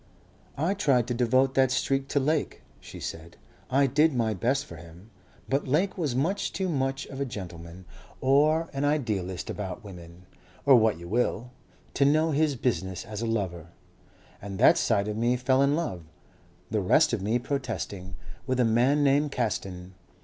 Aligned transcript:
"I 0.57 0.73
tried 0.73 1.05
to 1.09 1.13
devote 1.13 1.53
that 1.53 1.69
streak 1.69 2.07
to 2.07 2.19
Lake," 2.19 2.63
she 2.79 2.99
said. 2.99 3.37
"I 3.69 3.85
did 3.85 4.15
my 4.15 4.33
best 4.33 4.65
for 4.65 4.77
him. 4.77 5.11
But 5.47 5.67
Lake 5.67 5.95
was 5.95 6.15
much 6.15 6.51
too 6.53 6.67
much 6.69 7.05
of 7.05 7.21
a 7.21 7.23
gentleman 7.25 7.85
or 8.19 8.67
an 8.73 8.83
idealist 8.83 9.51
about 9.51 9.83
women, 9.83 10.25
or 10.65 10.75
what 10.75 10.97
you 10.97 11.07
will, 11.07 11.51
to 11.93 12.03
know 12.03 12.31
his 12.31 12.55
business 12.55 13.05
as 13.05 13.21
a 13.21 13.27
lover. 13.27 13.67
And 14.41 14.57
that 14.57 14.79
side 14.79 15.07
of 15.07 15.17
me 15.17 15.35
fell 15.35 15.61
in 15.61 15.75
love, 15.75 16.01
the 16.71 16.81
rest 16.81 17.13
of 17.13 17.21
me 17.21 17.37
protesting, 17.37 18.15
with 18.47 18.59
a 18.59 18.65
man 18.65 19.03
named 19.03 19.31
Caston. 19.31 19.93